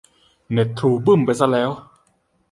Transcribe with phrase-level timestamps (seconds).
[0.51, 1.69] เน็ตทรูบึ้มไปซะแล้ว